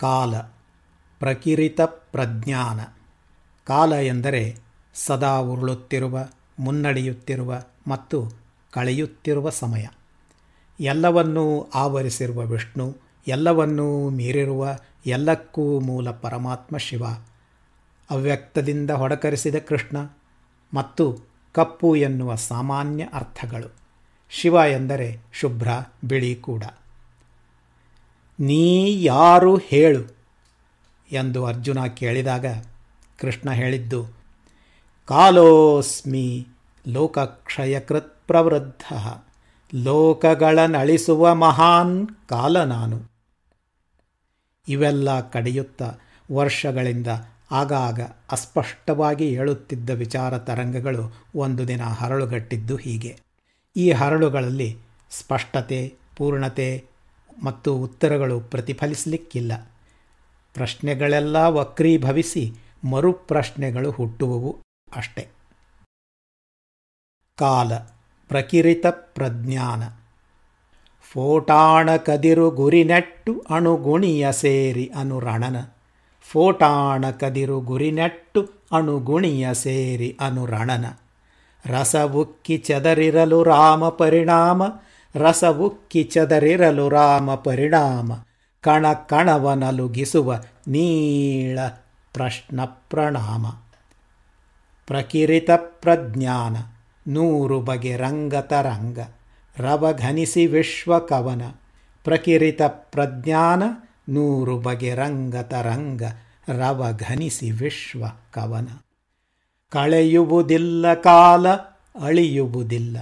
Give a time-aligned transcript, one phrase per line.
[0.00, 0.36] ಕಾಲ,
[1.18, 2.80] ಪ್ರಕಿರಿತ ಪ್ರಜ್ಞಾನ.
[3.66, 4.56] ಕಾಲ ಎಂದರೆ
[4.94, 6.28] ಸದಾ ಉರುಳುತ್ತಿರುವ,
[6.58, 8.32] ಮುನ್ನಡೆಯುತ್ತಿರುವ ಮತ್ತು
[8.70, 9.86] ಕಳೆಯುತ್ತಿರುವ ಸಮಯ.
[10.80, 12.96] ಎಲ್ಲವನ್ನೂ ಆವರಿಸಿರುವ ವಿಷ್ಣು,
[13.28, 17.02] ಎಲ್ಲವನ್ನೂ ಮೀರಿರುವ, ಎಲ್ಲಕ್ಕೂ ಮೂಲ ಪರಮಾತ್ಮ ಶಿವ.
[18.10, 19.96] ಅವ್ಯಕ್ತದಿಂದ ಹೊಡಕರಿಸಿದ ಕೃಷ್ಣ
[20.74, 21.18] ಮತ್ತು
[21.52, 23.72] ಕಪ್ಪು ಎನ್ನುವ ಸಾಮಾನ್ಯ ಅರ್ಥಗಳು.
[24.30, 25.68] ಶಿವ ಎಂದರೆ ಶುಭ್ರ,
[26.04, 26.64] ಬಿಳಿ ಕೂಡ.
[28.40, 30.16] ನೀ ಯಾರು ಹೇಳು?
[31.12, 32.46] ಎಂದು ಅರ್ಜುನ ಕೇಳಿದಾಗ
[33.20, 34.06] ಕೃಷ್ಣ ಹೇಳಿದ್ದು,
[35.04, 36.46] ಕಾಲೋಸ್ಮಿ
[36.88, 38.82] ಲೋಕಕ್ಷಯಕೃತ್ ಪ್ರವೃದ್ಧ
[39.74, 43.02] ಲೋಕಗಳನ್ನಳಿಸುವ ಮಹಾನ್ ಕಾಲ ನಾನು.
[44.68, 45.82] ಇವೆಲ್ಲ ಕಡಿಯುತ್ತ
[46.32, 47.06] ವರ್ಷಗಳಿಂದ
[47.50, 48.00] ಆಗಾಗ
[48.30, 53.16] ಅಸ್ಪಷ್ಟವಾಗಿ ಹೇಳುತ್ತಿದ್ದ ವಿಚಾರ ತರಂಗಗಳು ಒಂದು ದಿನ ಹರಳುಗಟ್ಟಿದ್ದು ಹೀಗೆ.
[53.76, 54.78] ಈ ಹರಳುಗಳಲ್ಲಿ
[55.10, 56.95] ಸ್ಪಷ್ಟತೆ, ಪೂರ್ಣತೆ
[57.42, 59.52] ಮತ್ತು ಉತ್ತರಗಳು ಪ್ರತಿಫಲಿಸಲಿಕ್ಕಿಲ್ಲ.
[60.54, 62.52] ಪ್ರಶ್ನೆಗಳೆಲ್ಲ ವಕ್ರೀಭವಿಸಿ
[62.84, 64.56] ಮರುಪ್ರಶ್ನೆಗಳು ಹುಟ್ಟುವವು
[64.96, 65.28] ಅಷ್ಟೆ.
[67.38, 67.76] ಕಾಲ,
[68.28, 69.82] ಪ್ರಕಿರಿತ ಪ್ರಜ್ಞಾನ.
[71.12, 75.56] ಫೋಟಾಣ ಕದಿರು ಗುರಿನೆಟ್ಟು ಅಣುಗುಣಿಯ ಸೇರಿ ಅನುರಣನ.
[76.22, 80.84] ಫೋಟಾಣ ಕದಿರು ಗುರಿನೆಟ್ಟು ಅಣುಗುಣಿಯ ಸೇರಿ ಅನುರಣನ.
[81.66, 84.62] ರಸವುಕ್ಕಿ ಚದರಿರಲು ರಾಮ ಪರಿಣಾಮ
[85.16, 88.12] ರಸವುಕ್ಕಿ ಚದರಿರಲು ರಾಮ ಪರಿಣಾಮ.
[88.60, 91.58] ಕಣ ಕಣವನಲುಗಿಸುವ ನೀಳ
[92.12, 93.46] ಪ್ರಶ್ನ ಪ್ರಣಾಮ.
[94.86, 96.56] ಪ್ರಕಿರಿತ ಪ್ರಜ್ಞಾನ,
[97.08, 98.98] ನೂರು ಬಗೆ ರಂಗತರಂಗ
[99.56, 101.42] ರವಘನಿಸಿ ವಿಶ್ವಕವನ
[102.04, 103.62] ಪ್ರಕಿರಿತ ಪ್ರಜ್ಞಾನ,
[104.08, 106.02] ನೂರು ಬಗೆ ರಂಗತರಂಗ
[106.48, 108.68] ರವಘನಿಸಿ ವಿಶ್ವ ಕವನ.
[109.70, 111.48] ಕಳೆಯುವುದಿಲ್ಲ ಕಾಲ,
[112.02, 112.96] ಅಳಿಯುವುದಿಲ್ಲ.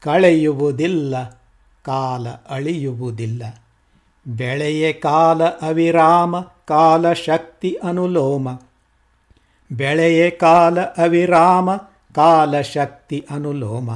[0.00, 1.42] ಕಳೆಯುವುದಿಲ್ಲ,
[1.82, 3.42] ಕಾಲ ಅಳಿಯುವುದಿಲ್ಲ.
[4.26, 8.48] ಬೆಳೆಯೇ ಕಾಲ ಅವಿರಾಮ, ಕಾಲ ಶಕ್ತಿ ಅನುಲೋಮ.
[9.72, 11.76] ಬೆಳೆಯೇ ಕಾಲ ಅವಿರಾಮ,
[12.14, 13.94] ಕಾಲ ಶಕ್ತಿ ಅನುಲೋಮ.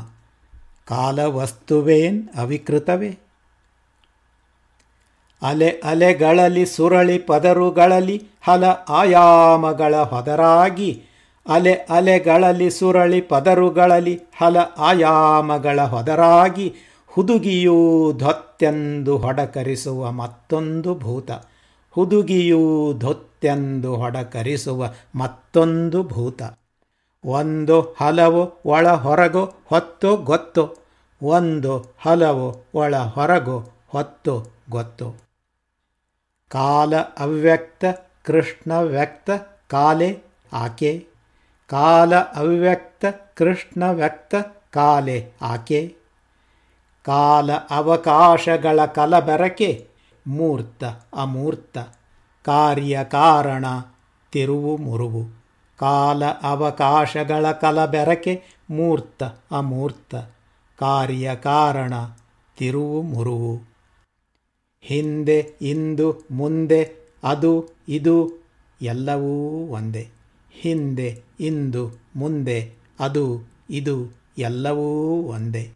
[0.84, 3.18] ಕಾಲ ವಸ್ತುವೇನ್ ಅವಿಕೃತವೇ?
[5.42, 11.04] ಅಲೆ ಅಲೆಗಳಲ್ಲಿ ಸುರಳಿ ಪದರುಗಳಲ್ಲಿ ಹಲ ಆಯಾಮಗಳ ಹೊದರಾಗಿ
[11.48, 16.74] ಅಲೆ ಅಲೆಗಳಲ್ಲಿ ಸುರಳಿ ಪದರುಗಳಲ್ಲಿ ಹಲ ಆಯಾಮಗಳ ಹೊದರಾಗಿ
[17.06, 21.30] ಹುದುಗಿಯೂ ಧೊತ್ತೆಂದು ಹೊಡಕರಿಸುವ ಮತ್ತೊಂದು ಭೂತ.
[21.90, 26.42] ಹುದುಗಿಯೂ ಧೊತ್ತೆಂದು ಹೊಡಕರಿಸುವ ಮತ್ತೊಂದು ಭೂತ.
[27.24, 30.84] ಒಂದು ಹಲವು ಒಳ ಹೊರಗೋ ಹೊತ್ತು ಗೊತ್ತು.
[31.22, 35.14] ಒಂದು ಹಲವು ಒಳ ಹೊರಗೋ ಹೊತ್ತು ಗೊತ್ತು.
[36.48, 37.84] ಕಾಲ ಅವ್ಯಕ್ತ,
[38.22, 39.30] ಕೃಷ್ಣ ವ್ಯಕ್ತ,
[39.68, 40.18] ಕಾಲೆ
[40.52, 41.13] ಆಕೆ.
[41.66, 43.04] ಕಾಲ ಅವ್ಯಕ್ತ,
[43.34, 44.34] ಕೃಷ್ಣ ವ್ಯಕ್ತ,
[44.70, 45.96] ಕಾಲೆ ಆಕೆ.
[47.02, 49.88] ಕಾಲ ಅವಕಾಶಗಳ ಕಲಬೆರಕೆ,
[50.26, 51.78] ಮೂರ್ತ ಅಮೂರ್ತ.
[52.44, 53.64] ಕಾರ್ಯ ಕಾರಣ,
[54.32, 55.24] ತಿರುವು ಮುರುವು.
[55.78, 60.14] ಕಾಲ ಅವಕಾಶಗಳ ಕಲಬೆರಕೆ, ಮೂರ್ತ ಅಮೂರ್ತ.
[60.78, 61.94] ಕಾರ್ಯ ಕಾರಣ,
[62.58, 63.60] ತಿರುವು ಮುರುವು.
[64.80, 66.92] ಹಿಂದೆ, ಇಂದು, ಮುಂದೆ,
[67.24, 68.30] ಅದು, ಇದು,
[68.82, 70.10] ಎಲ್ಲವೂ ಒಂದೇ.
[70.60, 75.72] ಹಿಂದೆ, ಇಂದು, ಮುಂದೆ, ಅದು, ಇದು ಎಲ್ಲವೂ ಒಂದೇ.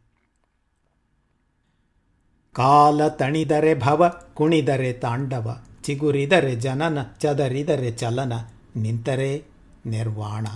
[2.52, 8.32] ಕಾಲ ತಣಿದರೆ ಭವ, ಕುಣಿದರೆ ತಾಂಡವ, ಚಿಗುರಿದರೆ ಜನನ, ಚದರಿದರೆ ಚಲನ,
[8.76, 9.44] ನಿಂತರೆ
[9.86, 10.46] ನಿರ್ವಾಣ.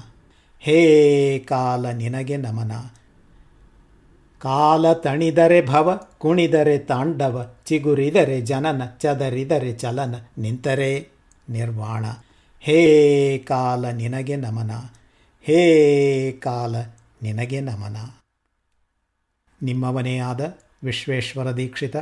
[0.61, 2.73] ಹೇ ಕಾಲ ನಿನಗೆ ನಮನ.
[4.39, 11.09] ಕಾಲ ತಣಿದರೆ ಭವ, ಕುಣಿದರೆ ತಾಂಡವ, ಚಿಗುರಿದರೆ ಜನನ, ಚದರಿದರೆ ಚಲನ, ನಿಂತರೆ
[11.49, 12.05] ನಿರ್ವಾಣ.
[12.65, 14.71] ಹೇ ಕಾಲ ನಿನಗೆ ನಮನ.
[15.41, 16.77] ಹೇ ಕಾಲ
[17.23, 17.97] ನಿನಗೆ ನಮನ.
[19.63, 21.97] ನಿಮ್ಮವನೇ ಆದ ವಿಶ್ವೇಶ್ವರ ದೀಕ್ಷಿತ.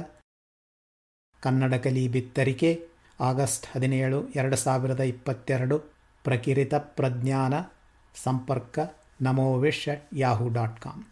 [1.41, 2.89] ಕನ್ನಡ ಕಲಿ ಬಿತ್ತರಿಕೆ,
[3.21, 5.79] ಆಗಸ್ಟ್ ಹದಿನೇಳು, ಎರಡು ಸಾವಿರದ ಇಪ್ಪತ್ತೆರಡು.
[6.25, 7.55] ಪ್ರಕಿರಿತ ಪ್ರಜ್ಞಾನ,
[8.25, 8.79] ಸಂಪರ್ಕ,
[9.21, 11.05] ನಮೋ ವಿಶ್ ಯಾಹೂ ಡಾಟ್ ಕಾಮ್.